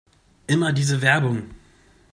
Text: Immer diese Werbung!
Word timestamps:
Immer 0.47 0.73
diese 0.73 0.99
Werbung! 1.03 1.51